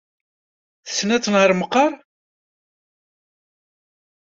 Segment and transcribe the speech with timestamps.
[0.85, 1.91] Tessen ad tenheṛ meqqar?